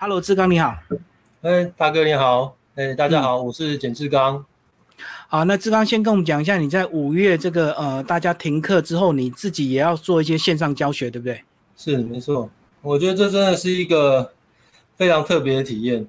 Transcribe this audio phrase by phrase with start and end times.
[0.00, 0.76] Hello，志刚你好。
[1.42, 2.54] 哎，大哥你好。
[2.76, 4.46] 哎，大家好，我是简志刚。
[5.26, 11.42] 好，那志刚先跟我们讲一下，你在五月这个呃，大家停课之后，你自己也要做一些线上教学，对不对？
[11.76, 12.48] 是，没错。
[12.80, 14.30] 我觉得这真的是一个
[14.96, 16.06] 非常特别的体验，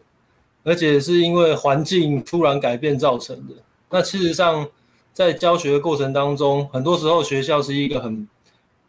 [0.64, 3.56] 而且是因为环境突然改变造成的。
[3.90, 4.70] 那事实上，
[5.14, 8.24] 在教学的过程当中，很多时候学校是一个很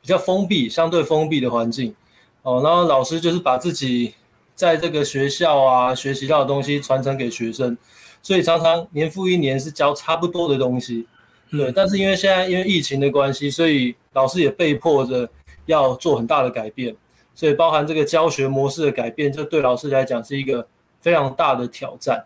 [0.02, 1.94] 比较封闭、相对封闭的环境。
[2.42, 4.12] 哦，然后老师就是把自己
[4.60, 7.74] 在这个学校啊学习到的东西传承给学生，
[8.20, 11.08] 所以常常年复一年是教差不多的东西，
[11.50, 11.72] 对。
[11.72, 15.26] 但是因为现在因为疫情的关系，所以老师也被迫着
[15.64, 16.94] 要做很大的改变，
[17.34, 20.68] 所以包含这个教学模式的改变，这对老师来讲是一个
[21.00, 22.22] 非常大的挑战。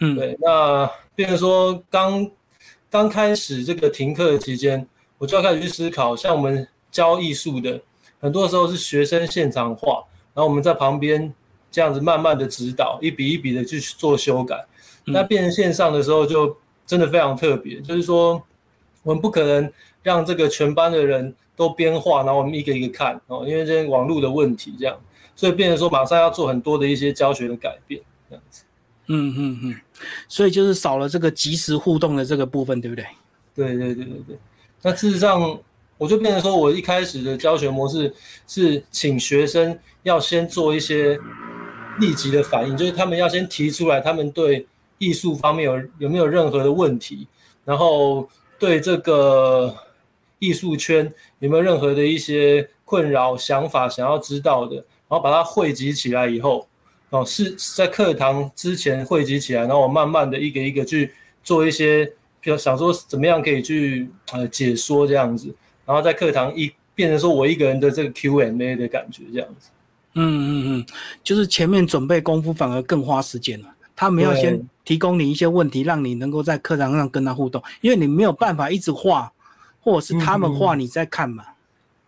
[0.00, 0.36] 嗯，对。
[0.42, 2.30] 那变成说刚
[2.90, 7.80] 刚开始这个停课的期间，我就要开始去思考，像我们教艺术的。
[8.20, 11.34] 很多时候是学生现场画，然后我们在旁边
[11.72, 14.64] 这样子慢慢的指导，一笔一笔的去做修改。
[15.06, 18.40] 那变成线上的时候，就真的非常特别，就是说
[19.02, 24.96] 我们不可能让这个全班的人都边画，然后我们一个一个看哦，因为这网络的问题，这样，
[25.34, 28.62] 所以变成说马上要做很多的一些教学的改变，这样子。
[29.08, 29.74] 嗯嗯嗯，
[30.28, 33.04] 所以就是少了这个即时互动的这个部分，对不对？
[33.54, 34.38] 对对对对对。
[34.82, 35.58] 那事实上。
[35.98, 38.12] 我就变成说，我一开始的教学模式
[38.48, 41.16] 是请学生要先做一些
[41.98, 44.66] 立即的反应，就是他们要先提出来，他们对
[44.98, 47.26] 艺术方面有有没有任何的问题，
[47.64, 49.74] 然后对这个
[50.38, 56.66] 艺术圈有没有任何的一些困扰、想法想要知道的，然后把它汇集起来以后，
[57.10, 61.12] 哦，是在课堂之前汇集起来，然后我慢慢的一个一个去
[61.42, 62.04] 做一些，
[62.40, 65.54] 比如想说怎么样可以去呃解说这样子。
[65.84, 69.70] 然后在课堂一变成说我一个人的这个 Q&A 的感觉这样子，
[70.14, 70.86] 嗯嗯嗯，
[71.24, 73.66] 就是前面准备功夫反而更花时间了。
[73.94, 79.32] 他们要先提供你一些问题，让你能够在课堂上跟他互动，因为你没有办法一直画，
[79.80, 81.44] 或者是他们画你在看嘛。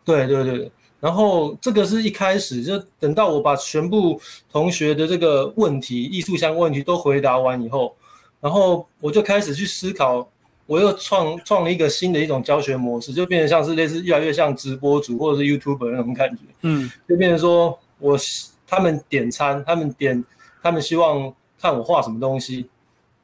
[0.04, 0.70] 对对对，
[1.00, 7.94] 然后这个是一开始就等到我把全部同学的这个问题、艺术相关问题都回答完以后，
[8.40, 10.28] 然后我就开始去思考。
[10.66, 18.18] 我又创创了一个新的一种教学模式，就变成像是类似越来越像直播主或者是 YouTuber 那种感觉，嗯，就变成说我
[18.66, 20.24] 他们点餐，他们点，
[20.62, 22.68] 他们希望看我画什么东西，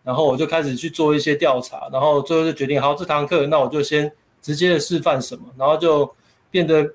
[0.03, 4.10] 然后我就开始去做一些调查，然后最后就决定，好，这堂课那我就先
[4.42, 6.10] 直接的示范什么，然后就
[6.50, 6.88] 变得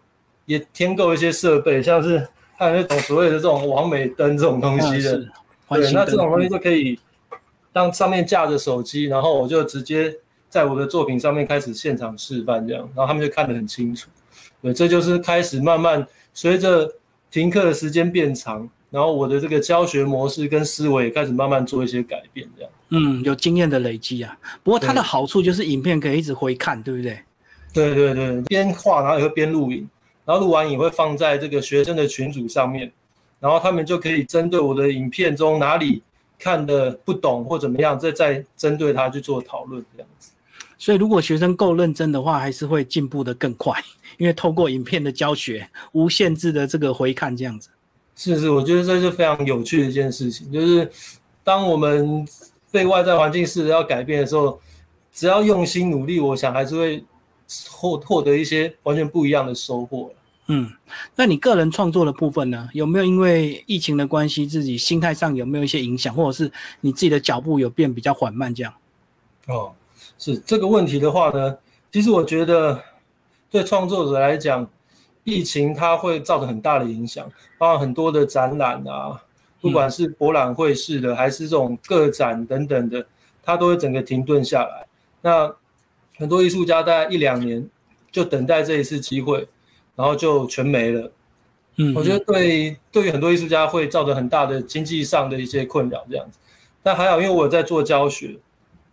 [0.45, 2.27] 也添购一些设备，像是
[2.57, 5.17] 还有那种所谓的这种完美灯这种东西的，
[5.69, 6.99] 对，那这种东西就可以
[7.73, 10.15] 让上面架着手机，然后我就直接。
[10.47, 14.09] 在我的作品上面开始现场示范，这样，然后他们就看得很清楚。
[14.61, 16.89] 对，这就是开始慢慢随着
[17.35, 22.71] 停课的时间变长，然后我的这个教学模式跟思维也开始慢慢做一些改变，这样。
[22.91, 24.37] 嗯，有经验的累积啊。
[24.63, 27.19] 不过它的好处就是影片可以一直回看，对不对？
[27.73, 29.85] 对对对，边画然后也会边录影，
[30.23, 32.89] 然后录完影会放在这个学生的群组上面，
[33.41, 36.01] 然后他们就可以针对我的影片中哪里
[36.39, 40.31] 看的不懂或怎么样，再再针对他去做讨论，这样子。
[40.77, 43.73] 所以，如果学生够认真的话，还是会进步的更快，
[44.17, 47.69] 因为透过影片的教学，无限制的这个回看，这样子。
[48.15, 50.89] 是是，我觉得这是非常有趣的一件事情，就是
[51.43, 52.25] 当我们
[52.71, 54.59] 被外在环境试着要改变的时候，
[55.11, 57.03] 只要用心努力，我想还是会
[57.69, 60.11] 获获得一些完全不一样的收获
[60.47, 60.71] 嗯，
[61.15, 62.69] 那你个人创作的部分呢？
[62.73, 66.51] 有没有因为疫情的关系，自己心态上有没有一些影响，或者是
[66.81, 68.73] 你自己的脚步有变比较缓慢这样？
[69.47, 69.71] 哦。
[70.17, 71.57] 是这个问题的话呢，
[71.91, 72.81] 其实我觉得
[73.55, 74.67] 对创作者来讲，
[75.23, 77.25] 疫情它会造成很大的影响，
[77.57, 79.23] 包括很多的展览啊，
[79.61, 83.07] 不管是博览会式的还是这种个展等等的，
[83.41, 84.85] 它都会整个停顿下来。
[85.21, 85.55] 那
[86.17, 87.65] 很多艺术家大概一两年
[88.11, 89.47] 就等待这一次机会，
[89.95, 91.09] 然后就全没了。
[91.77, 96.37] 嗯，我觉得对对于很多艺术家会造成很大的经济上的一些困扰这样子。
[96.83, 98.35] 但还好，因为我在做教学。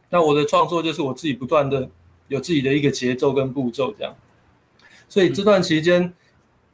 [0.08, 1.88] 那我的创作就是我自己不断的
[2.28, 4.14] 有自己的一个节奏跟步骤这样，
[5.12, 6.10] 所以这段期间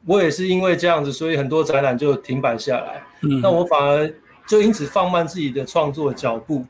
[0.05, 3.03] 我也是因为这样子，所以很多展览就停摆下来。
[3.23, 4.09] 嗯，那我反而
[4.47, 6.65] 就因此放慢自己的创作脚步，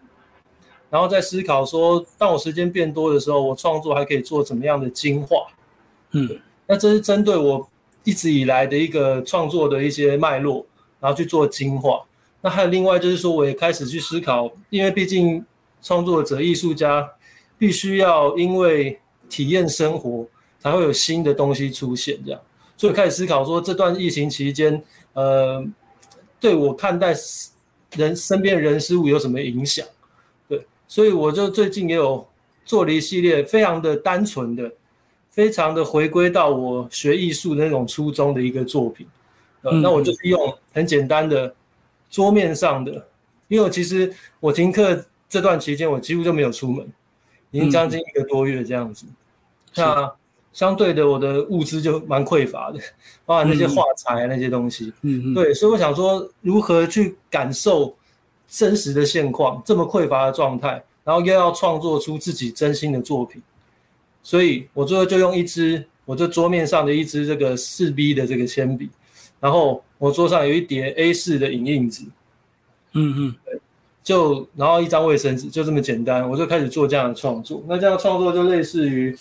[0.90, 5.46] 然后在思考说，当我时间变多的时候，我创作还可以做怎么样的精化？
[6.14, 7.70] 嗯，那这是针对我
[8.04, 10.66] 一直以来的一个创作的一些脉络，
[11.00, 12.04] 然后去做精化。
[12.42, 15.46] 那还有另外就是说，我也开始去思考，因为毕竟。
[15.82, 17.10] 创作者、艺术家
[17.58, 19.00] 必须要因为
[19.30, 20.28] 体验生活，
[20.60, 22.20] 才会有新的东西出现。
[22.26, 22.42] 这样，
[22.78, 24.82] 所以开始思考说，这段疫情期间，
[25.14, 25.66] 呃，
[26.40, 27.16] 对我看待
[27.96, 29.86] 人身边人事物有什么影响？
[30.48, 32.28] 对，所以我就最近也有
[32.66, 34.72] 做了一系列非常的单纯的、
[35.32, 39.08] 非常的回归到我学艺术的那种初衷的一个作品。
[39.62, 41.54] 呃，那我就是用很简单的
[42.10, 43.08] 桌面上的，
[43.48, 46.88] 因为其实我停课这段期间，我几乎就没有出门，
[47.52, 49.06] 已经将近一个多月这样子。
[49.76, 50.10] 那
[50.52, 52.80] 相对的，我的物资就蛮匮乏的，
[53.26, 54.92] 包含那些画材那些东西。
[55.02, 55.34] 嗯嗯。
[55.34, 57.96] 对，所以我想说，如何去感受
[58.48, 63.42] 真实的现况，这么匮乏的状态，然后又要创作出自己真心的作品，
[64.24, 68.90] 所以我最后就用一支我这桌面上的一支这个四 B 的这个铅笔。
[69.40, 72.04] 然后我桌上有一叠 A 四的影印纸，
[72.92, 73.58] 嗯嗯，对，
[74.04, 77.64] 就然后一张卫生纸，就这么简单，我就开始做这样的创作。
[77.66, 79.18] 那这样创作就类似于，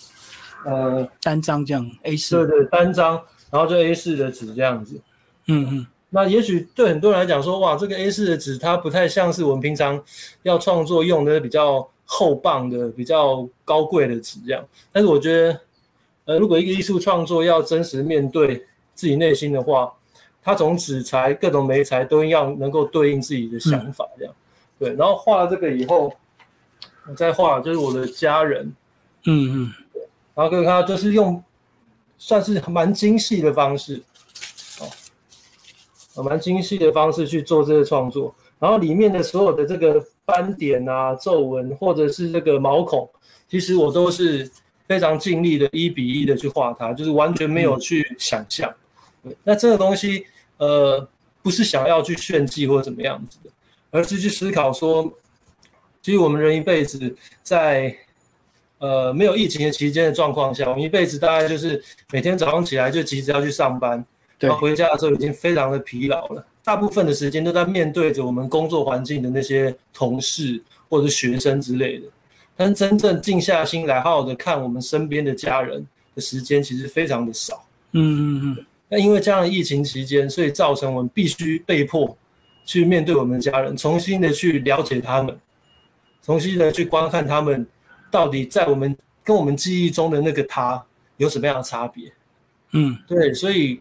[0.65, 4.99] 呃，单张这样 A 四，对对，单张，然后就 A 四的纸这样子，
[5.47, 5.87] 嗯嗯。
[6.11, 10.01] 那也许对很多人来讲说，哇，这个 A 四的纸它不太像是我们平常
[10.41, 14.65] 要创作用的比较厚棒的、比较高贵的纸这样。
[14.91, 15.59] 但是我觉得，
[16.25, 18.65] 呃，如果一个艺术创作要真实面对
[18.95, 19.93] 自己内心的话，
[20.41, 24.33] 它从纸材、各种媒材都要能够对应自己的想法，这样
[24.79, 24.95] 对。
[24.95, 26.11] 然后画了这个以后，
[27.07, 28.65] 我再画就是我的家人，
[29.27, 29.73] 嗯嗯，
[30.39, 31.43] 然后可以看到就是用
[32.17, 34.01] 算是蛮精细的方式，
[36.15, 38.33] 哦，蛮精细的方式去做这个创作。
[38.57, 43.09] 然后里面的所有的这个斑点啊、皱纹或者是这个毛孔，
[43.49, 44.49] 其实我都是
[44.87, 48.73] 非常尽力的一比一的去画它，就是完全没有去想象。
[49.43, 50.25] 那这个东西，
[50.55, 51.05] 呃，
[51.41, 53.49] 不是想要去炫技或者怎么样子的，
[53.91, 55.11] 而是去思考说，
[56.01, 57.13] 其实我们人一辈子
[57.43, 57.93] 在，
[58.79, 61.81] 呃，没有疫情的期间的状况下，我们一辈子大概就是
[62.11, 64.03] 每天早上起来就急着要去上班，
[64.39, 72.05] 然后回家的时候已经非常的疲劳了，大部分的时间都在面对着我们工作环境的那些同事或者学生之类的，
[72.55, 75.85] 但真正静下心来好好的看我们身边的家人
[76.15, 77.65] 的时间，其实非常的少。
[77.91, 78.65] 嗯嗯嗯。
[78.87, 82.17] 那因为这样的疫情期间，所以造成我们必须被迫
[82.65, 85.37] 去面对我们的家人，重新的去了解他们，
[86.23, 87.67] 重新的去观看他们
[88.09, 90.83] 到底在我们跟我们记忆中的那个他
[91.17, 92.11] 有什么样的差别。
[92.71, 93.79] 嗯，对，所以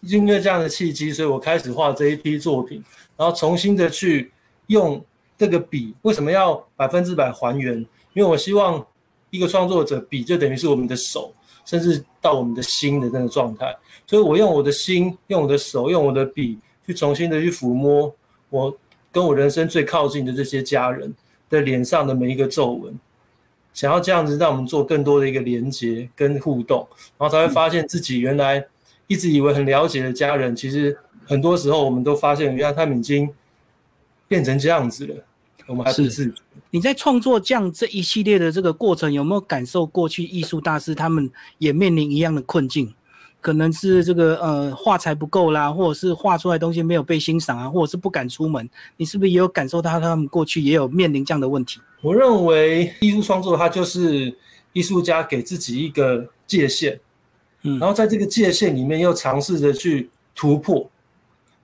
[0.00, 2.82] 因为这样的契机，所以我开始画这一批作品，
[3.16, 4.30] 然后重新的去
[4.66, 5.04] 用
[5.36, 7.76] 这个笔，为什么要百分之百还原？
[8.14, 8.84] 因为我希望
[9.30, 11.32] 一个创作者笔就等于是我们的手。
[11.64, 13.72] 甚至到我们的心的那个状态，
[14.04, 18.12] 所以我用我的心，用我的手，用我的笔，去重新的去抚摸
[18.50, 18.76] 我
[19.12, 21.14] 跟我人生最靠近的这些家人
[21.48, 22.92] 的脸上的每一个皱纹，
[23.72, 26.86] 想要这样子让我们做更多的一个连接跟互动，
[27.18, 28.64] 然后才会发现自己原来
[29.06, 33.28] 一直以为很了解的家人，其实很多时候我们都发现，原来他们已经
[34.28, 35.14] 变成这样子了。
[35.68, 36.34] 我们还是
[36.70, 42.92] 你在创作这样这一系列的这个过程，有没有感受过去艺术大师他们也面临一样的困境？
[43.42, 48.66] 可能是这个呃画材不够啦，或者是画出来东西没有被欣赏啊，或者是不敢出门。
[48.96, 51.78] 你是不是也有感受到他们过去也有面临这样的问题？
[52.00, 54.34] 我认为艺术创作它就是
[54.72, 56.98] 艺术家给自己一个界限，
[57.64, 60.88] 嗯，然后在这个界限里面又尝试着去突破，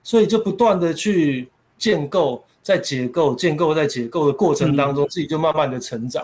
[0.03, 1.49] 所以就不断的去
[1.79, 2.43] 建构。
[2.61, 6.23] 在解构、建构、在解构的过程当中，自己就慢慢的成长。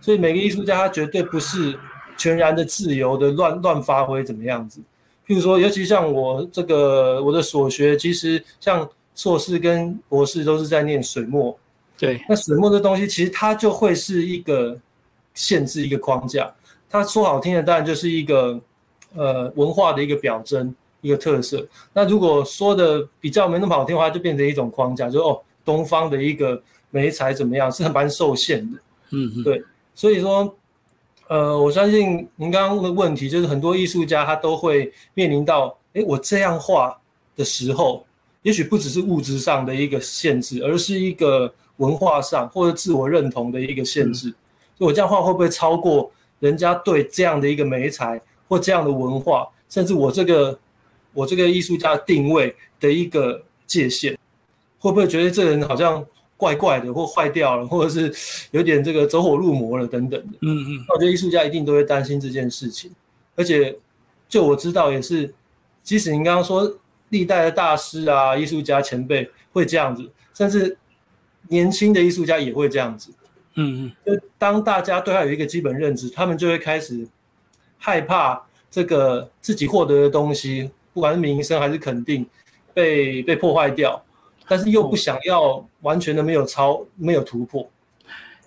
[0.00, 1.78] 所以每个艺术家他绝对不是
[2.16, 4.80] 全然的自由的乱乱发挥怎么样子。
[5.26, 11.56] 譬如说，尤其像我这个我的所学，其实像硕士跟博士都是在念水墨。
[11.98, 14.76] 对，那水墨的东西其实它就会是一个
[15.34, 16.52] 限制、一个框架。
[16.90, 18.60] 它说好听的当然就是一个
[19.14, 21.66] 呃文化的一个表征、一个特色。
[21.92, 25.40] 那如果说的比较没那么好听的话，就变成一种框架，就哦。
[25.66, 27.72] 东方的一个美材怎么样？
[27.72, 28.78] 是很蛮受限的，
[29.12, 30.54] 嗯，对，所以说，
[31.28, 36.94] 呃，我相信您刚刚问的问题，就是很多艺术家他都会面临到，哎，我这样画
[37.34, 38.04] 的时候，
[38.42, 44.34] 也许不只是物质上的一个限制，而是一个文化上或者自我认同的一个限制。
[44.78, 50.58] 我这样画会不会超过人家对这样的一个媒材或这样的文化，甚至我这个
[51.14, 54.18] 我这个艺术家定位的一个界限？
[54.78, 56.04] 会不会觉得这人好像
[56.36, 60.38] 怪怪的，或坏掉了，或者是有点这个走火入魔了等等的？
[60.42, 62.90] 嗯嗯，我觉得艺术家一定都会担心这件事情。
[63.36, 63.76] 而且，
[64.28, 65.32] 就我知道，也是，
[65.82, 66.78] 即使您刚刚说
[67.10, 70.76] 历代的大师啊、艺术家前辈会这样子，甚至
[71.48, 73.12] 年轻的艺术家也会这样子。
[73.56, 77.06] 嗯嗯，就当大家对他有一个基本认知，他们就会开始
[77.78, 82.26] 害怕这个自己获得的东西，不管是名声还是肯定，
[82.72, 84.04] 被被破坏掉。
[84.46, 87.68] 但是又不想要完全的没有超没有突破。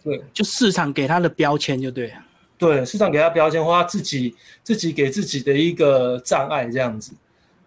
[0.04, 2.13] 对，就市场给他的标签就对。
[2.58, 7.13] 对，市场给他标签，或他自己自己给自己的一个障碍这样子。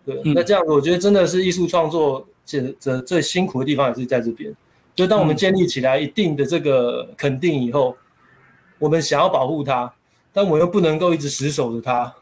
[0.04, 4.52] 对，那这样子我觉得真的是艺术创作者者最辛苦的地方也是在这边。
[4.94, 7.96] 就当我们建立起来一定的这个肯定以后，
[8.78, 9.92] 我们想要保护它，
[10.32, 12.12] 但我又不能够一直死守着它。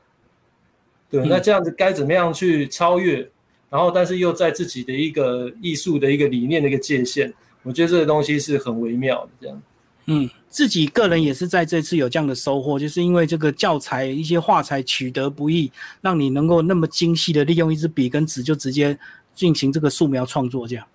[1.08, 3.30] 对，那这样子该怎么样去超越？
[3.70, 7.32] 然后，但是又在自己的一个艺术的一个理念的一个界限，
[7.62, 9.62] 我觉得这个东西是很微妙的这样。
[10.06, 15.70] 嗯，自己个人也是在这次有这样的收获，就是因为这个教材一些画材取得不易，
[16.00, 18.98] 让你能够那么精细的利用一支笔跟纸就直接
[19.34, 20.86] 进行这个素描创作，这样。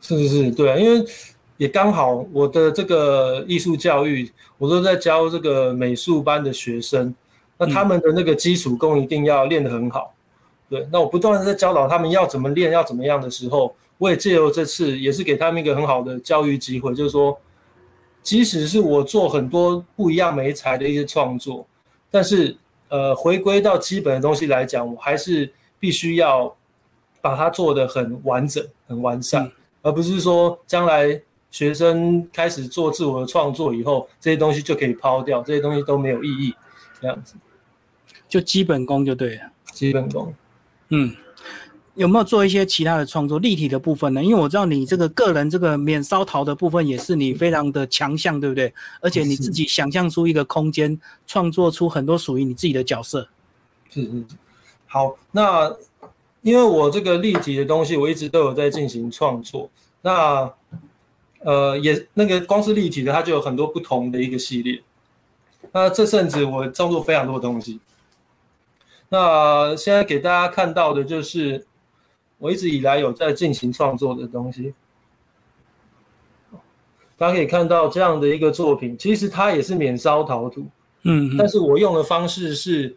[0.00, 1.04] 是是是，对啊，因为
[1.58, 7.14] 也刚好我的这个艺术教育，我都在教这个美术班的学生，
[7.58, 10.14] 那他们的那个基础功一定要练得很好。
[10.68, 17.38] 对，那我不断的在教导他们要怎么练，要怎么样的时候，我也借由这次也是给他们一个很好的教育机会，就是说。
[18.22, 21.66] 即使是我做很多不一样媒材的一些创作，
[22.10, 22.56] 但是
[22.88, 26.56] 呃，回归到基本的东西来讲，我还是必须要
[27.20, 29.52] 把它做得很完整、很完善，
[29.82, 36.54] 而不是说将来学生开始做自我的创作以后，这些东西就可以抛掉，这些东西都没有意义，
[37.02, 37.34] 这样子，
[38.26, 39.42] 就基本功就对了，
[39.74, 40.32] 基本功，
[40.88, 41.14] 嗯。
[41.96, 44.24] 有没有做一些其他的创作立体的部分呢？
[44.24, 48.74] 因为我知道你这个个人这个免烧陶的部分也是你非常的强项，对不对？
[49.00, 53.28] 而且你自己想象出一个空间，创作出很多属于你自己的角色。
[53.90, 54.24] 是是。
[54.88, 55.72] 好，那
[56.42, 59.70] 因为我这个立体的东西，我一直都有在进行创作。
[60.02, 60.52] 那
[61.44, 64.82] 呃，也那个光是立体的，它就有很多不同的一个系列。
[65.70, 67.78] 那这阵子我创作非常多东西。
[69.08, 71.66] 那现在给大家看到的就是。
[72.36, 74.74] 我一直以来有在进行创作的东西，
[77.16, 80.66] 大家可以看到这样的一个作品，其实它也是免烧陶土，
[81.04, 82.94] 嗯，但是我用的方式是，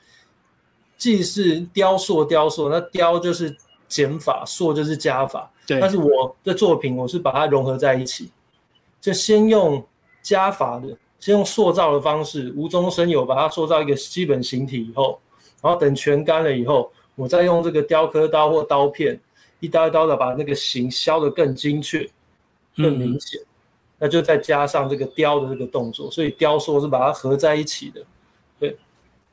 [0.97, 3.55] 既是雕塑雕塑，那雕就是
[3.87, 8.31] 减法，塑就是加法，对，但是我的作品我是把它融合在一起，
[8.99, 9.81] 就先用
[10.21, 15.21] 加法的，先用塑造的方式，无中生有，把它塑造一个基本形体以后，
[15.61, 19.19] 然后等全干了以后，我再用这个雕刻刀或刀片。
[19.59, 22.07] 一刀一刀的把那个形削得更精确、
[22.75, 23.41] 更明显，
[23.97, 27.99] 那就再加上这个雕的这个动作，所以雕塑是把它合在一起的。
[28.59, 28.77] 对，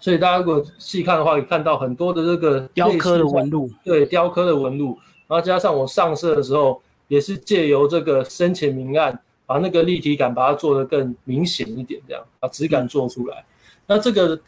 [0.01, 13.45] 所以大家如果细看的话，可以看到很多的这个雕刻的纹路，对，雕刻的纹路，然后加上我上色的时候，也是借由这个深浅明暗，把那个立体感把它做得更明显一点，这样把质感做出来。
[13.87, 14.41] 那这个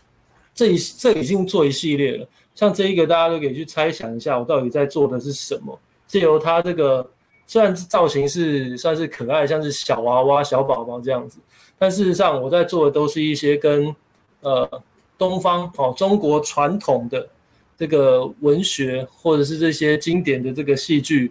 [0.56, 2.26] 这一这已经做一系列了。
[2.54, 5.78] 像这一个，大家都可以去猜想一下，我到底在做的是什么。
[6.06, 7.06] 借由它这个，
[7.46, 11.38] 虽然造型是算是可爱，像是小娃娃、小宝宝这样子，
[11.76, 13.94] 但事实上我在做的都是一些跟
[14.40, 14.82] 呃
[15.18, 17.28] 东方哦中国传统的
[17.76, 21.30] 这个文学或者是这些经典的这个戏剧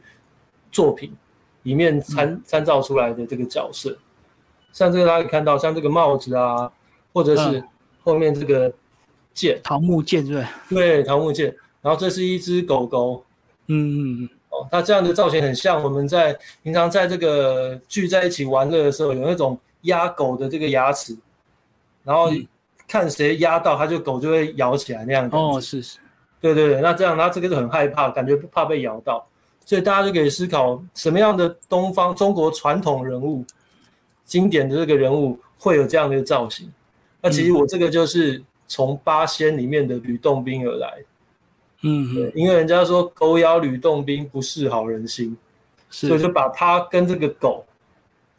[0.71, 1.11] 作品
[1.63, 3.97] 里面参参照出来的这个角色。
[4.71, 6.71] 像这个大家可以看到，像这个帽子啊，
[7.11, 7.63] 或者是
[8.03, 8.71] 后面这个。
[9.35, 11.55] 剑，桃木剑对对，桃木剑。
[11.81, 13.23] 然后这是一只狗狗，
[13.67, 21.15] 嗯嗯嗯哦，它这样的造型很像我们在平常在这个聚在一起玩乐的时候，有那种压狗的这个牙齿，
[22.03, 22.31] 然后
[22.87, 25.29] 看谁压到，它就狗就会咬起来那样。
[25.31, 25.99] 哦，是是，
[26.41, 29.23] 对对对，那这样它这个就很害怕，感觉不怕被咬到，
[29.63, 33.45] 所以大家就可以思考什么样的东方中国传统人物，
[34.23, 36.67] 经典的这个人物会有这样的造型。
[37.21, 38.41] 那其实我这个就是。
[38.67, 41.03] 从八仙里面的吕洞宾而来，
[41.83, 45.37] 嗯，因为人家说狗咬吕洞宾不是好人心，
[45.89, 47.63] 所以就把他跟这个狗，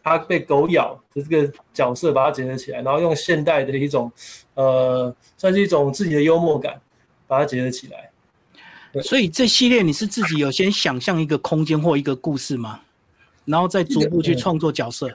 [0.02, 4.10] 他被狗咬的这个角色把它结合起来，然后用现代的一种，
[4.54, 6.80] 呃，算是一种自己的幽默感
[7.28, 8.10] 把它结合起来。
[9.02, 12.80] 所以这系列你是自己有先想象一个空间或一个故事吗？
[13.44, 15.08] 然后再逐步去创作角色。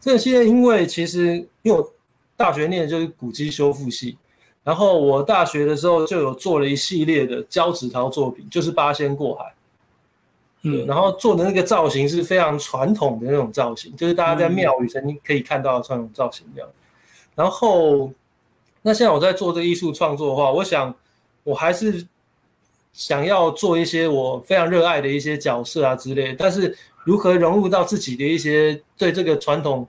[0.00, 1.92] 这个系列因为其实因为我
[2.36, 4.18] 大学念的就是古迹修复系。
[4.64, 9.54] 然后我大学的时候就有做了一系列的胶纸陶作品，就是八仙过海。
[10.62, 16.70] 嗯，然后做的那个造型是非常传统的那种造型，就是大家在庙宇曾经可以看到的传统造型这样。
[17.34, 18.10] 然后，
[18.80, 20.94] 那现在我在做这艺术创作的话，我想
[21.42, 22.06] 我还是
[22.94, 29.86] 想要做一些我非常热爱的一些角色啊之类，但是如何融入到自己的一些对这个传统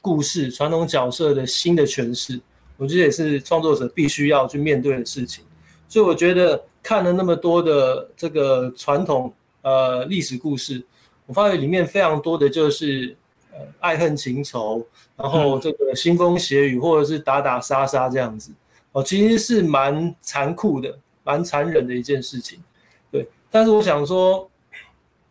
[0.00, 2.40] 故事、传统角色的新的诠释。
[2.78, 5.44] 我觉得也是创作者必须要去面对的事情，
[5.88, 9.30] 所以我觉得看了那么多的这个传统
[9.62, 10.82] 呃历史故事，
[11.26, 13.16] 我发现里面非常多的就是
[13.52, 18.52] 呃爱恨情仇，然后这个腥风血雨，或者是打打杀杀这样子，
[18.92, 22.62] 哦，其实是蛮残酷的，蛮残忍的一件事情，
[23.10, 23.28] 对。
[23.50, 24.48] 但是我想说，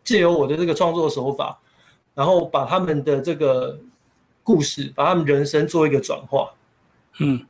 [0.04, 1.58] 借由我的这个创作手法，
[2.14, 3.78] 然后把他们的这个
[4.42, 6.50] 故事，把他们人生做一个转化，
[7.18, 7.46] 嗯，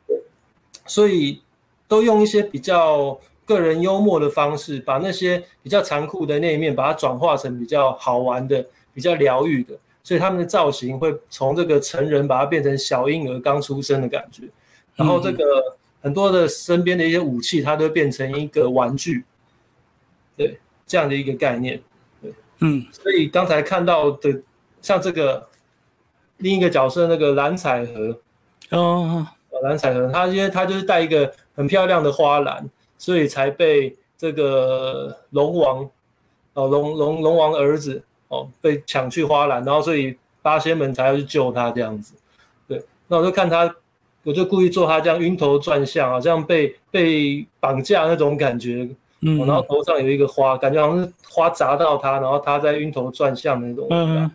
[0.87, 1.43] 所以
[1.87, 3.19] 都用一些比较。
[3.49, 8.63] 个人幽默的方式，把那些比较残酷的那一面，把它转化成比较好玩的、
[8.93, 9.75] 比较疗愈的。
[10.03, 14.43] 所以他们的造型会从这个成人，把它变成小婴儿刚出生的感觉。
[14.97, 15.43] 然后这个
[16.03, 19.25] 很多的身边的一些武器，它都变成一个玩具。
[20.37, 21.81] 对，这样的一个概念。
[22.21, 22.87] 对，嗯。
[22.93, 24.43] 所以刚才看到的，
[24.83, 25.49] 像这个
[26.37, 28.21] 另一个角色，那个蓝彩盒。
[28.73, 29.27] 哦，
[29.63, 32.69] 蓝彩盒，它因为它就是带一个很漂亮的花篮。
[33.01, 35.89] 所以才被这个龙王，
[36.55, 42.15] 哦，龙龙龙王儿子哦，被抢去花篮，然后所以八仙们才要去救他这样子。
[42.67, 43.73] 对，那我就看他，
[44.25, 48.89] 我就故意做他这样晕头转向好像被被绑架那种感觉。
[49.21, 49.39] 嗯。
[49.47, 53.87] 然后头上有一个花，感觉好像是花砸到他，然后他在晕头转向那种。
[53.91, 54.29] 嗯。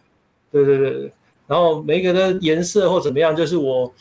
[0.54, 1.12] 对对对对。
[1.48, 3.94] 然后每个的颜色或怎么样，就是我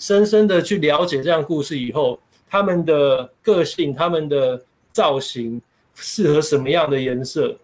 [0.00, 2.18] 深深的去了解这样故事以后。
[2.52, 5.62] 他们的个性，他们的造型
[5.94, 7.56] 适合什么样的颜色，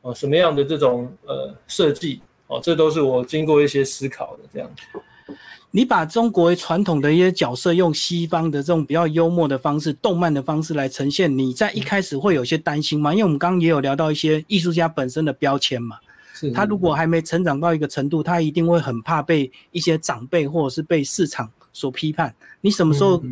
[0.00, 5.36] 哦，什么样的这种呃设计，哦，这都是我经过一些思考的这样子。
[5.70, 13.12] 你把中国传统的一些角色用西方的这种比较幽默的方式、动漫的方式来呈现，你在一开始会有些担心吗？
[13.12, 15.98] 因为我们刚刚也有聊到一些艺术家本身的标签嘛，
[16.32, 22.34] 是他如果还没成长到一个程度，他一定会很怕被一些长辈或者是被市场所批判。
[22.60, 23.22] 你什么时候？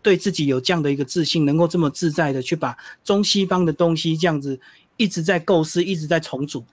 [0.00, 2.74] 对自己有这样的一个自信，能够这么自在的去把
[3.04, 4.58] 中西方的东西这样子
[4.96, 6.64] 一直在构思，一直在重组。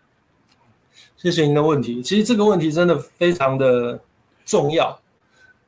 [1.18, 2.04] 谢谢您的问题。
[2.04, 4.00] 其实这个问题真的非常的
[4.46, 4.98] 重要，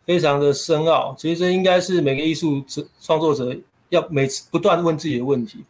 [0.06, 1.16] 非常的深奥。
[1.18, 2.64] 其实这应该是每个艺术
[3.02, 3.54] 创作者
[3.90, 5.66] 要每次不断问自己的问题。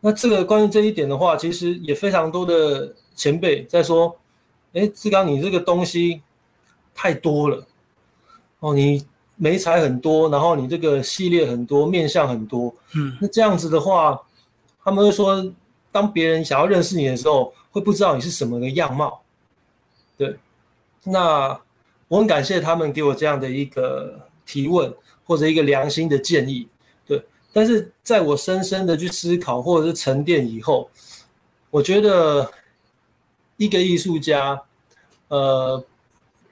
[0.00, 4.14] 那这个关于这一点的话，其实也非常多的前辈在说
[4.74, 6.20] ：“哎，志刚，你这个东西
[6.92, 7.64] 太多了
[8.58, 9.06] 哦，你。”
[9.42, 14.20] 媒材很多，然后你这个系列很多，面相很多，嗯，那这样子的话，
[14.84, 15.50] 他们会说，
[15.90, 19.22] 当别人想要认识你的时候，会不知道你是什么个样貌，
[20.18, 20.36] 对。
[21.04, 21.58] 那
[22.06, 24.92] 我很感谢他们给我这样的一个提问
[25.24, 26.68] 或者一个良心的建议，
[27.06, 27.24] 对。
[27.50, 30.90] 但是在我深深的去思考或者是沉淀以后，
[31.70, 32.52] 我觉得
[33.56, 34.60] 一个艺术家，
[35.28, 35.82] 呃，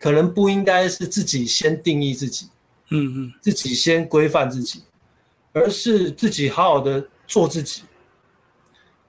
[0.01, 2.49] 可能不应该是自己先定义自己。
[2.91, 4.83] 嗯嗯，自己先规范自己，
[5.53, 7.83] 而是自己好好的做自己，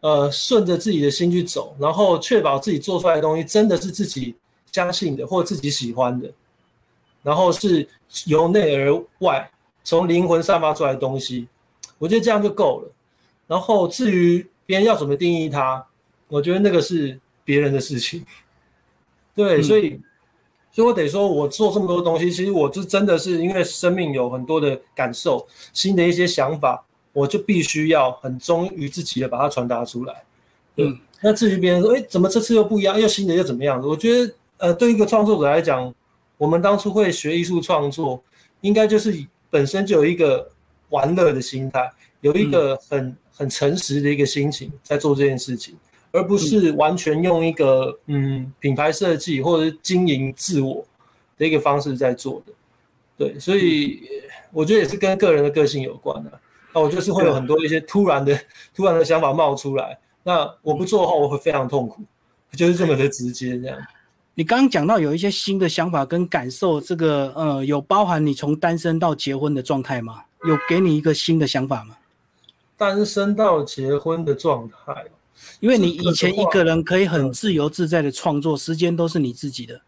[0.01, 4.35] 呃，顺着自己的心去走，然后确保自己做出来的东西真的是自己
[4.71, 6.29] 相信的或自己喜欢的，
[7.23, 7.87] 然后是
[8.25, 9.49] 由内而外
[9.83, 11.47] 从灵魂散发出来的东西，
[11.97, 12.91] 我觉得这样就够了。
[13.47, 15.85] 然后至于别人要怎么定义它，
[16.27, 18.25] 我觉得那个是别人的事情。
[19.33, 19.99] 对，所以。
[20.71, 30.23] 所以我得说，我做这么多东西，其实我是真的是因为生命有很多的感受，新的一些想法，我就必须要很忠于自己的把它传达出来。
[30.77, 33.81] 嗯，那至于别人说，哎，怎么这次又不一样，又新的又怎么样？
[33.85, 35.93] 我觉得，呃，对一个创作者来讲，
[36.37, 38.21] 我们当初会学艺术创作，
[38.61, 40.49] 应该就是本身就有一个
[40.89, 45.75] 玩乐的心态，有一个很很诚实的一个心情在做这件事情。
[46.11, 50.85] 而不是完全用一个嗯品牌设计或者是经营自我
[51.37, 52.53] 的一个方式在做的，
[53.17, 54.01] 对，所以
[54.51, 56.31] 我觉得也是跟个人的个性有关的。
[56.73, 58.39] 那我就是会有很多一些突然的
[58.75, 62.01] 突然的想法冒出来，那我不做的话，我会非常痛苦，
[62.51, 63.77] 就是这么的直接这样。
[64.35, 70.23] 你刚刚讲到有一些新的想法跟感受，这个呃有包含你从单身到结婚的状态吗？
[70.47, 71.97] 有给你一个新的想法吗？
[72.77, 75.05] 单身到结婚的状态。
[75.59, 79.79] 因为你以前一个人可以很自由自在的创作，时间都是你自己的。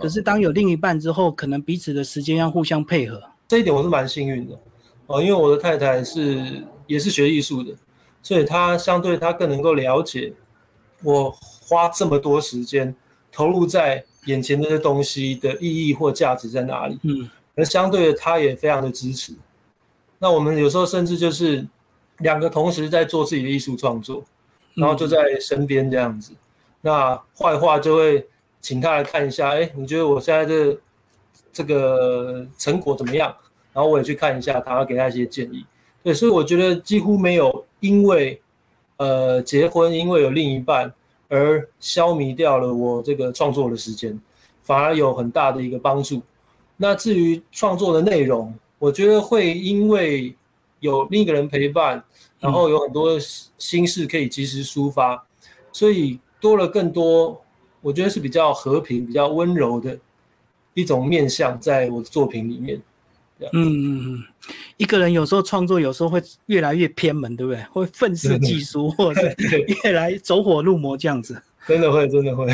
[0.00, 3.22] 可是当有另一半之后，可能彼此的时间要互相配合。
[3.48, 4.58] 这一点我是蛮幸运的
[5.06, 7.72] 哦，因为我的太太是也是学艺术的，
[8.22, 10.32] 所以她相对她更能够了解
[11.02, 12.94] 我花这么多时间
[13.30, 16.98] 投入在眼前这些东西的意义或价值在哪里。
[17.02, 19.32] 嗯，而相对的，她也非常的支持。
[20.18, 21.66] 那我们有时候甚至就是
[22.18, 24.24] 两个同时在做自己的艺术创作。
[24.74, 26.32] 然后就在身边这样子，
[26.80, 28.26] 那坏话就会
[28.60, 30.76] 请他来看一下，哎，你觉得我现在的
[31.52, 33.34] 这个成果怎么样？
[33.72, 35.64] 然后我也去看一下，他给他一些建议。
[36.02, 38.40] 对，所以我觉得几乎没有因为
[38.98, 40.92] 呃结婚，因为有另一半，
[41.28, 44.18] 而消弭掉了我这个创作的时间，
[44.62, 46.22] 反而有很大的一个帮助。
[46.76, 50.34] 那至于创作的内容，我觉得会因为
[50.80, 52.04] 有另一个人陪伴，
[52.44, 53.18] 然后有很多
[53.56, 55.26] 心事可以及时抒发，
[55.72, 57.42] 所以多了更多，
[57.80, 59.98] 我觉得是比较和平、比较温柔的
[60.74, 62.78] 一种面相在我的作品里面。
[63.38, 64.24] 嗯嗯嗯，
[64.76, 67.62] 一个人有时候创作，有时候会越来越偏门，对不对？
[67.72, 71.42] 会愤世嫉俗， 或者是越来走火入魔这样子。
[71.66, 72.46] 真的会，真的会。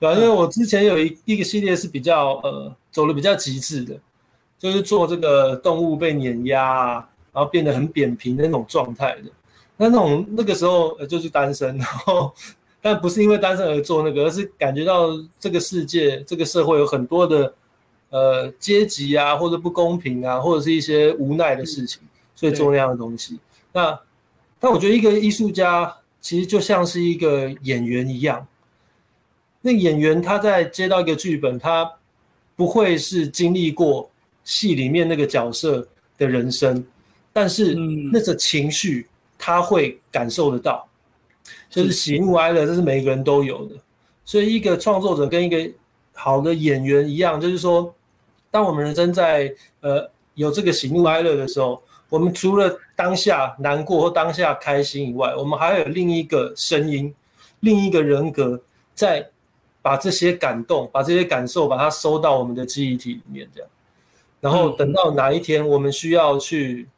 [0.00, 4.00] 对啊，因为我之前有一一个系列是比较呃走的比较极致的，
[4.58, 9.30] 就是做这个动物被碾压啊，然后变得很扁平的那种状态的。
[9.76, 12.34] 那那种那个时候呃就是单身，然后
[12.82, 17.54] 但不是因为单身而做那个，而是感觉到这个世界这个社会有很多的。
[18.10, 22.00] 呃，阶级啊，或者不公平啊，或者是一些无奈的事情，
[22.34, 23.38] 所以做那样的东西。
[23.70, 24.00] 那，
[24.58, 28.46] 但我觉得一个艺术家其实就像是一个演员一样。
[29.60, 31.92] 那演员他在接到一个剧本，他
[32.56, 34.10] 不会是经历过
[34.42, 36.82] 戏里面那个角色的人生，
[37.32, 37.74] 但是
[38.12, 39.06] 那个情绪
[39.38, 40.88] 他会感受得到，
[41.70, 43.76] 就是喜怒哀乐，这是每个人都有的。
[44.24, 45.70] 所以一个创作者跟一个
[46.12, 47.94] 好的演员一样，就是说。
[48.50, 57.14] 当我们人生在呃有这个喜怒哀乐的时候，我们除了当下难过或当下开心以外，我们还有另一个声音，
[57.60, 58.58] 另一个人格
[58.94, 59.28] 在
[59.82, 63.68] 把这些感动、把这些感受，把它收到我们的记忆体里面，这样。
[64.40, 66.88] 然后等到哪一天我们需要去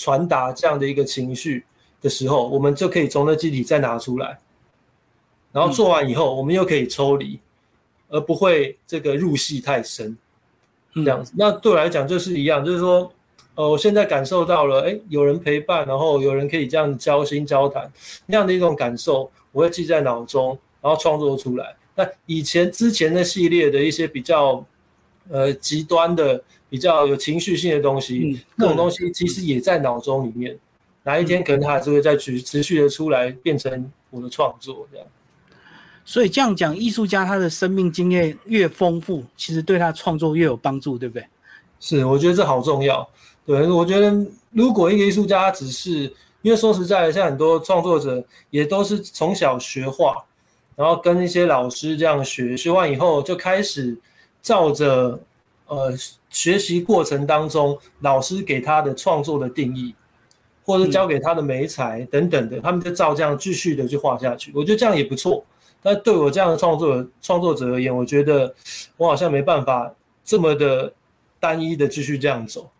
[0.00, 1.64] 传达这样的一个情绪
[2.00, 4.38] 的时候，我们就可以从那记忆体再拿出来。
[5.52, 7.38] 然后做完以后，我们又可以抽离，
[8.08, 10.16] 而不会这个入戏太深。
[10.94, 13.12] 这样子，那对我来讲就是一样，就是说，
[13.54, 17.88] 呃，我现在感受到了，哎，有人陪伴，然后有人可以这样交心交谈，
[18.26, 21.76] 那样的一种感受，我会记在脑中，然后创作出来。
[21.94, 24.64] 那以前之前的系列的一些比较，
[25.28, 30.58] 呃，极端的、比较有情绪性的东西，这种东西其实也在脑中里面，
[31.02, 35.06] 哪一天可能它还是会再持持续的出来，变成我的创作这样。
[36.04, 41.24] 所以这样讲，艺术家他的生命经验越丰富，其实对他创作越有帮助，对不对？
[41.78, 43.08] 是，我觉得这好重要。
[43.44, 44.14] 对，我觉得
[44.50, 50.16] 如果一个艺术家只是，因为说实在的，像很多创作者也都是从小学画，
[50.74, 53.96] 然后跟一些老师这样学，学完以后就开始
[54.42, 55.20] 照着
[55.66, 55.92] 呃
[56.30, 59.94] 学习过程当中老师给他的创作的定义，
[60.64, 64.50] 或者教给他的美彩等等的，他们就照这样继续的去画下去。
[64.54, 65.44] 我觉得这样也不错。
[65.82, 68.54] 但对我这样的创作创作者而言，我觉得
[68.96, 69.90] 我好像没办法
[70.24, 70.92] 这么的
[71.38, 72.70] 单一的继续这样走。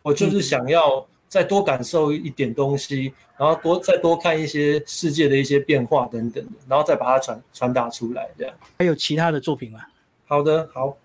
[0.00, 8.28] 我就是想要再多感受一点东西，然后多再多看一些世界的一些变化等等的，然后再把它传传达出来。
[8.38, 9.80] 这样还有其他的作品吗？
[10.28, 10.96] 好的，好。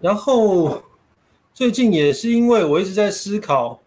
[0.00, 0.82] 然后
[1.58, 3.80] 最近也是因为我一直在思考，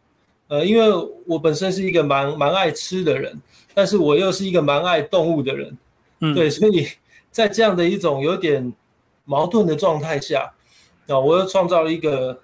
[0.49, 0.89] 呃，因为
[1.25, 3.41] 我本身是一个蛮蛮爱吃的人，
[3.73, 5.77] 但是我又是一个蛮爱动物的人，
[6.19, 6.85] 嗯，对，所以。
[7.31, 8.73] 在这样的一种有点
[9.23, 10.53] 矛盾的状态下，
[11.07, 12.37] 啊，我又创造了一个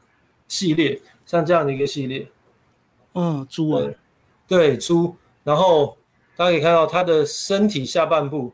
[0.47, 2.25] 系列，像这样的一个系列，
[3.13, 3.85] 嗯，猪啊，
[4.47, 5.13] 对猪，
[5.43, 5.97] 然后
[6.37, 8.53] 大家可以看到它的身体下半部，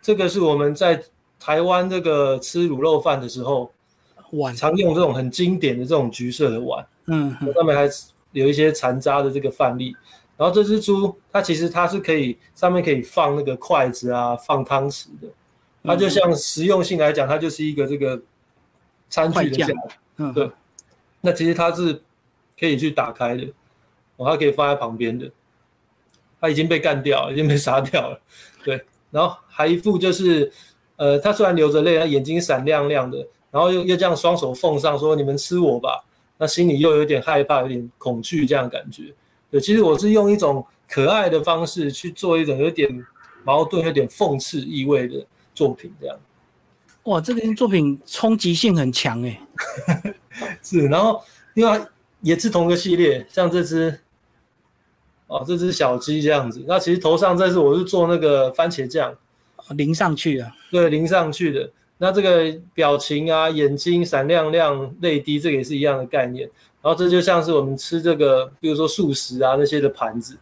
[0.00, 1.04] 这个是我们在
[1.38, 3.70] 台湾这个吃卤肉饭的时候
[4.38, 7.88] 碗常用这种很经典的这种橘色的碗，嗯，上面还
[8.32, 9.94] 有一些残渣的这个饭粒，
[10.36, 15.28] 然后这只猪它其实它是可以上面可以放那个筷子啊，放汤匙的。
[15.86, 18.20] 它就像实用性来讲，它就是一个这个
[19.10, 19.66] 餐具的架，
[20.16, 20.50] 嗯，对。
[21.20, 22.02] 那其实它是
[22.58, 23.44] 可以去打开的，
[24.16, 25.30] 哦，它可以放在旁边的。
[26.40, 28.20] 它已经被干掉，已经被杀掉了，
[28.64, 28.82] 对。
[29.10, 30.50] 然后还一副就是，
[30.96, 36.04] 呃，它虽然流着泪，它眼睛闪亮亮的，然后又又这样双手奉上说：“你们吃我吧。”
[36.36, 39.14] 那心里又有点害怕，有点恐惧这样感觉。
[39.50, 42.90] 对，其实我是用一种可爱的方式去做一种有点
[43.44, 45.24] 矛盾、有点讽刺意味的。
[45.56, 46.18] 作品这样，
[47.04, 49.40] 哇，这个作品冲击性很强哎，
[50.64, 51.80] 是，然后另外
[52.22, 54.00] 也是同个系列，像这只，
[55.28, 59.16] 哦，这只小鸡这样子，那其实头上这是我是做那个番茄酱
[59.76, 61.70] 淋上去的，对，淋上去的，
[62.04, 66.46] 那这个表情啊，眼睛闪亮亮，泪滴，这个也是一样的概念，
[66.82, 70.36] 然后这就像是我们吃这个，比如说素食啊那些的盘子，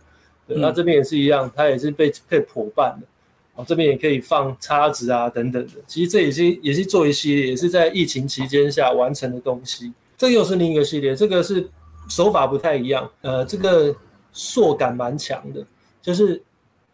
[0.45, 3.07] 对，那这边也是一样，它也是被被破半的。
[3.55, 5.75] 哦，这边也可以放叉子啊，等等的。
[5.87, 9.93] 其实这也是也是做一系列，也是在疫情期间下完成的东西。
[10.17, 11.69] 这又是另一个系列，这个是
[12.09, 13.09] 手法不太一样。
[13.21, 13.95] 呃，这个
[14.33, 15.65] 塑感蛮强的，
[16.01, 16.43] 就是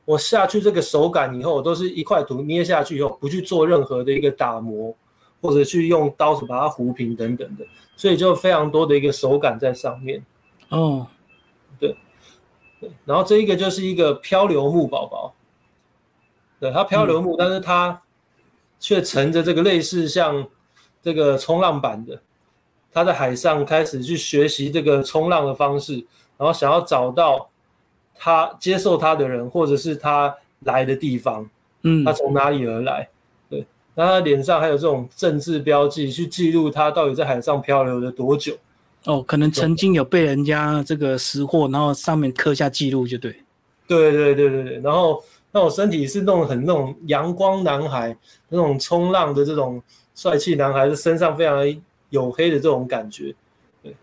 [0.09, 4.97] 我下去这个手感以后，都是一块土捏下去以后，不去做任何的一个打磨，
[5.43, 10.25] 或者去用刀子把它糊平等等的，所以就非常多的一个手感在上面。
[10.71, 11.07] 哦，
[11.79, 11.95] 对，
[12.81, 15.35] 对，然后这一个就是一个漂流木宝宝，
[16.59, 18.01] 对，它漂流木，但是它
[18.81, 20.49] 却乘着这个类似像
[21.03, 22.19] 这个冲浪板的，
[22.91, 26.03] 它在海上开始去学习这个冲浪的方式，
[26.39, 27.51] 然后想要找到
[28.19, 31.49] 他接受他的人，或者是他来的地方，
[31.83, 33.09] 嗯他从哪里而来，
[33.49, 38.57] 对，那他脸上还有这种政治标记，去记录他到底在海上漂流了多久。
[39.05, 43.35] 哦，可能曾经有被人家这个识货，然后上面刻下记录，就对。
[43.87, 48.15] 对对对对对，然后那我身体是弄得很那种阳光男孩，
[48.49, 49.81] 那种冲浪的这种
[50.15, 51.65] 帅气男孩，身上非常
[52.11, 53.35] 黝黑的这种感觉。
[53.83, 53.95] 对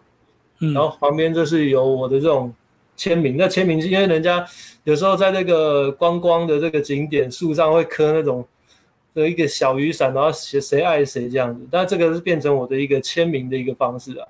[0.60, 2.52] 嗯，然后旁边就是有我的这种
[2.96, 4.46] 签名，那签名是因为人家
[4.84, 8.46] 有时候在那个观光的这个景点树上会刻那种
[9.14, 14.28] 的一个小雨伞，然后写谁爱谁这样子，但这个是变成我的一个签名的一个方式啊，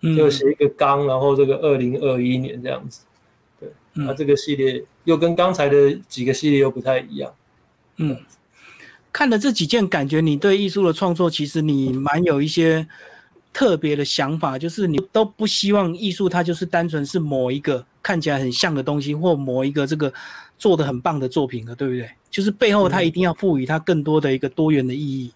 [0.00, 3.02] 嗯就写一个刚，然后这个二零二一年这样子。
[3.60, 7.34] 对，嗯那这个系列又跟刚才的几个系列又不太一样。
[7.96, 8.16] 嗯，
[9.12, 12.86] 看了这几件，感觉你对艺术的创作，其实你蛮有一些
[13.54, 20.12] 特别的想法，就是你都不希望艺术它就是单纯是某一个看起来很像的东西，或某一个这个
[20.58, 22.10] 做的很棒的作品了，对不对？
[22.28, 25.32] 就是背后它一定要赋予它更多的一个多元的意义。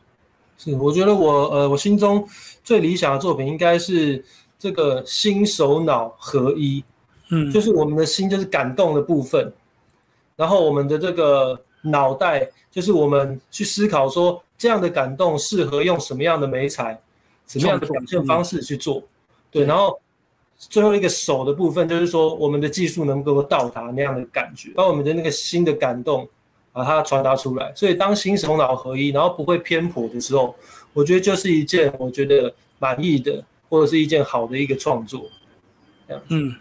[0.59, 2.28] 是，我觉得我呃，我心中
[2.64, 4.24] 最理想的作品应该是
[4.59, 6.83] 这个心手脑合一，
[7.31, 9.52] 嗯，就是我们的心就是感动的部分，
[10.35, 17.00] 然后我们的这个脑袋就是我们去思考说这样的感动适合用什么样的媒材，
[17.49, 19.03] 什么样的表现方式去做，
[19.51, 19.99] 对，然后
[20.57, 26.29] 最后一个手的部分就是说我们的技术能够到达那样的感觉，把我们的那个心的感动
[26.73, 27.73] 把它传达出来。
[27.75, 30.55] 所以当心手脑合一，然后不会偏颇的时候，
[30.93, 35.25] 我觉得就是一件我觉得满意的或者是一件好的一个创作。
[36.29, 36.55] 嗯，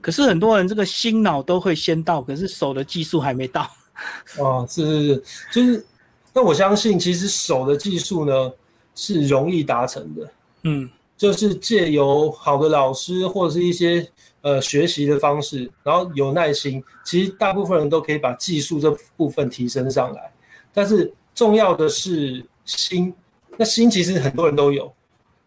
[0.00, 3.70] 可是很多人这个心脑都会先到，可是手的技术还没到。
[4.38, 5.22] 哦，是是是，
[5.52, 5.86] 就是
[6.32, 8.52] 那我相信，其实手的技术呢
[8.94, 14.04] 是容易达成的，嗯就是借由好的老师或者是一些
[14.40, 20.32] 呃学习的方式，然后有耐心，其实大部分人都可以把技术这部分提升上来。
[20.72, 23.14] 但是重要的是心，
[23.56, 24.92] 那心其实很多人都有，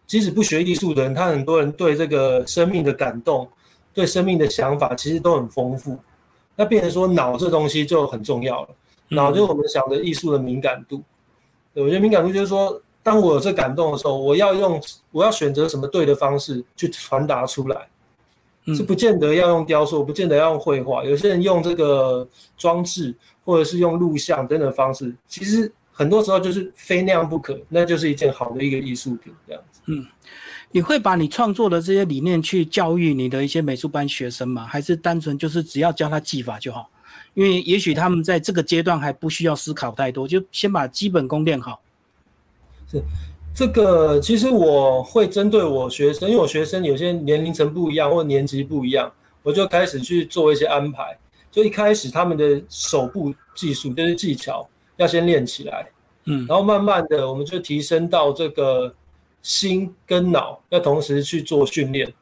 [0.07, 3.49] 即使不学艺术的人，他很多人对这个生命的感动，
[3.93, 5.97] 对生命的想法其实都很丰富。
[6.55, 8.69] 那变成说脑这东西就很重要了，
[9.09, 11.03] 脑就是我们想的艺术的敏感度。
[11.73, 17.87] 对我觉得敏感度就是说，当我有这感动的时候，我要用我要选择什么对的方式去传达出来，
[18.75, 21.05] 是不见得要用雕塑，不见得要用绘画。
[21.05, 23.13] 有些人用这个装置，
[23.43, 29.81] 或者是用录像等等方式，其实很多时候就是非那样不可，那就是一件好的一个艺术品这样子。
[29.85, 30.03] 嗯
[30.71, 34.65] 你会把你创作的这些理念去教育你的一些美术班学生吗？
[34.65, 36.89] 还是单纯就是只要教他技法就好？
[37.35, 41.79] 因为也许他们在这个阶段还不需要思考太多，就先把基本功练好。
[43.53, 49.11] 这个其实我会针对我学生，因为我学生有些年龄层不一样或年级不一样，
[49.43, 51.17] 我就开始去做一些安排。
[51.49, 54.67] 就一开始他们的手部技术就是技巧
[54.97, 55.87] 要先练起来，
[56.25, 58.93] 嗯然后慢慢的我们就提升到这个
[59.41, 62.13] 心跟脑要同时去做训练。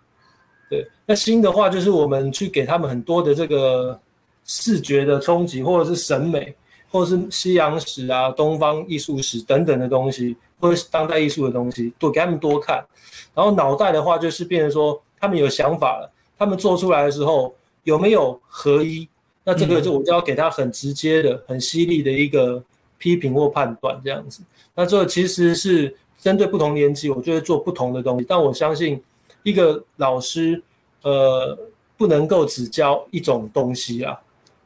[0.70, 4.00] 对，那心的话就是我们去给他们很多的这个
[4.46, 6.54] 视觉的冲击，或者是审美，
[6.92, 12.82] 或者是西洋史啊、东方艺术史等等的东西，或是当代艺术的东西，多给他们多看。
[13.36, 19.10] 然后脑袋的话就是变成说他们有想法了，他们做出来的时候有没有合一？
[19.44, 22.64] 那这个就我就要给他很直接的、很犀利的一个
[22.98, 24.42] 批评或判断这样子。
[24.74, 28.26] 那这其实是针对不同年纪，我就会做不同的东西。
[28.26, 29.04] 但我相信
[29.44, 30.64] 一个老师，
[31.02, 31.58] 呃，
[31.98, 34.18] 不能够只教一种东西啊。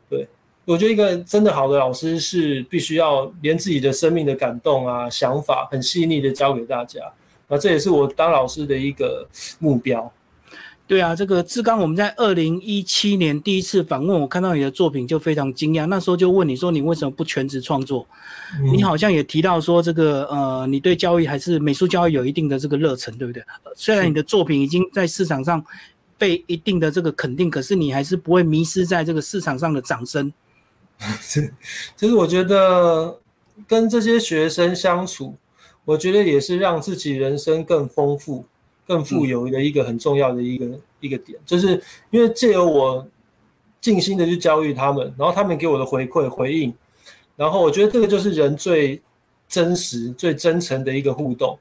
[0.07, 0.27] 对
[0.67, 6.99] 我觉得一个真的好的老师是必须要连自己的生命的感动啊、想法很细腻的教给大家。
[7.47, 9.25] 那这也是我当老师的一个
[9.60, 10.12] 目标。
[10.86, 15.86] 对啊，这个志刚，我们在二零一七年第一次访问，我看到你的作品就非常惊讶。
[15.86, 18.06] 那时候就问你说，你为什么不全职创作？
[18.73, 23.41] 你好像也提到说，这个呃，你对教育还是美术教育有一定的这个热忱，对不对？
[23.63, 25.63] 呃虽然你的作品已经在市场上
[26.17, 30.32] 被一定的这个肯定，可是你还是不会迷失在这个市场上的掌声。
[31.21, 31.53] 是，
[31.95, 33.19] 就是我觉得
[33.67, 35.36] 跟这些学生相处，
[35.86, 38.45] 我觉得也是让自己人生更丰富、
[38.88, 43.07] 更富有的一个很重要的一个、一个点，就是因为借由我
[43.79, 46.73] 尽心的去教育他们，然后他们给我的回馈回应，
[47.36, 48.99] 然后我觉得这个就是人最
[49.47, 51.57] 真实、最真诚的一个互动。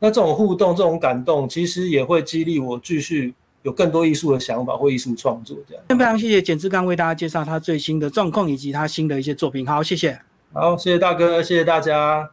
[0.00, 5.56] 那这种互动、这种感动，其实也会激励我继续有更多艺术的想法或艺术创作。
[5.68, 9.66] 这样，非常谢谢简志刚为大家介绍他最新的状况以及他新的一些作品。
[9.66, 10.18] 好，谢谢。
[10.52, 12.30] 好，谢谢大哥，谢谢大家。